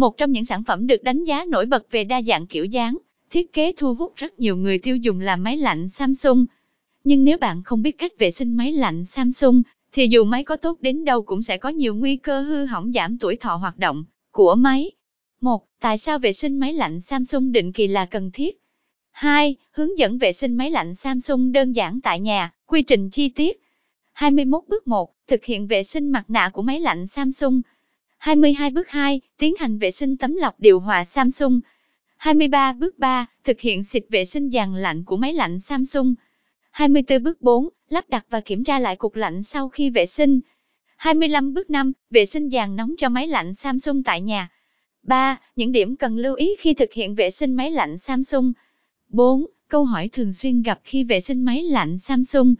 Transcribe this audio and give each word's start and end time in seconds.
một 0.00 0.16
trong 0.16 0.32
những 0.32 0.44
sản 0.44 0.64
phẩm 0.64 0.86
được 0.86 1.02
đánh 1.02 1.24
giá 1.24 1.44
nổi 1.44 1.66
bật 1.66 1.90
về 1.90 2.04
đa 2.04 2.22
dạng 2.22 2.46
kiểu 2.46 2.64
dáng, 2.64 2.98
thiết 3.30 3.52
kế 3.52 3.72
thu 3.72 3.94
hút 3.94 4.12
rất 4.16 4.40
nhiều 4.40 4.56
người 4.56 4.78
tiêu 4.78 4.96
dùng 4.96 5.20
là 5.20 5.36
máy 5.36 5.56
lạnh 5.56 5.88
Samsung. 5.88 6.46
Nhưng 7.04 7.24
nếu 7.24 7.38
bạn 7.38 7.62
không 7.62 7.82
biết 7.82 7.98
cách 7.98 8.12
vệ 8.18 8.30
sinh 8.30 8.56
máy 8.56 8.72
lạnh 8.72 9.04
Samsung, 9.04 9.62
thì 9.92 10.08
dù 10.10 10.24
máy 10.24 10.44
có 10.44 10.56
tốt 10.56 10.78
đến 10.80 11.04
đâu 11.04 11.22
cũng 11.22 11.42
sẽ 11.42 11.58
có 11.58 11.68
nhiều 11.68 11.94
nguy 11.94 12.16
cơ 12.16 12.40
hư 12.40 12.64
hỏng 12.64 12.92
giảm 12.92 13.18
tuổi 13.18 13.36
thọ 13.36 13.56
hoạt 13.56 13.78
động 13.78 14.04
của 14.30 14.54
máy. 14.54 14.90
1. 15.40 15.66
Tại 15.80 15.98
sao 15.98 16.18
vệ 16.18 16.32
sinh 16.32 16.58
máy 16.58 16.72
lạnh 16.72 17.00
Samsung 17.00 17.52
định 17.52 17.72
kỳ 17.72 17.86
là 17.86 18.06
cần 18.06 18.30
thiết? 18.30 18.60
2. 19.10 19.56
Hướng 19.70 19.98
dẫn 19.98 20.18
vệ 20.18 20.32
sinh 20.32 20.54
máy 20.54 20.70
lạnh 20.70 20.94
Samsung 20.94 21.52
đơn 21.52 21.72
giản 21.72 22.00
tại 22.00 22.20
nhà, 22.20 22.52
quy 22.66 22.82
trình 22.82 23.10
chi 23.10 23.28
tiết. 23.28 23.60
21 24.12 24.64
bước 24.68 24.88
1. 24.88 25.12
Thực 25.28 25.44
hiện 25.44 25.66
vệ 25.66 25.82
sinh 25.82 26.10
mặt 26.10 26.24
nạ 26.28 26.50
của 26.52 26.62
máy 26.62 26.80
lạnh 26.80 27.06
Samsung. 27.06 27.62
22 28.20 28.70
bước 28.70 28.88
2. 28.88 29.20
Tiến 29.38 29.54
hành 29.58 29.78
vệ 29.78 29.90
sinh 29.90 30.16
tấm 30.16 30.36
lọc 30.36 30.60
điều 30.60 30.80
hòa 30.80 31.04
Samsung. 31.04 31.60
23 32.16 32.72
bước 32.72 32.98
3. 32.98 33.26
Thực 33.44 33.60
hiện 33.60 33.82
xịt 33.82 34.04
vệ 34.08 34.24
sinh 34.24 34.50
dàn 34.50 34.74
lạnh 34.74 35.04
của 35.04 35.16
máy 35.16 35.32
lạnh 35.32 35.58
Samsung. 35.58 36.14
24 36.70 37.22
bước 37.22 37.42
4. 37.42 37.68
Lắp 37.88 38.04
đặt 38.08 38.26
và 38.30 38.40
kiểm 38.40 38.64
tra 38.64 38.78
lại 38.78 38.96
cục 38.96 39.16
lạnh 39.16 39.42
sau 39.42 39.68
khi 39.68 39.90
vệ 39.90 40.06
sinh. 40.06 40.40
25 40.96 41.54
bước 41.54 41.70
5. 41.70 41.92
Vệ 42.10 42.26
sinh 42.26 42.50
dàn 42.50 42.76
nóng 42.76 42.94
cho 42.98 43.08
máy 43.08 43.26
lạnh 43.26 43.54
Samsung 43.54 44.02
tại 44.02 44.20
nhà. 44.20 44.48
3. 45.02 45.36
Những 45.56 45.72
điểm 45.72 45.96
cần 45.96 46.16
lưu 46.16 46.34
ý 46.34 46.56
khi 46.58 46.74
thực 46.74 46.92
hiện 46.92 47.14
vệ 47.14 47.30
sinh 47.30 47.54
máy 47.54 47.70
lạnh 47.70 47.98
Samsung. 47.98 48.52
4. 49.08 49.46
Câu 49.68 49.84
hỏi 49.84 50.08
thường 50.12 50.32
xuyên 50.32 50.62
gặp 50.62 50.80
khi 50.84 51.04
vệ 51.04 51.20
sinh 51.20 51.44
máy 51.44 51.62
lạnh 51.62 51.98
Samsung. 51.98 52.54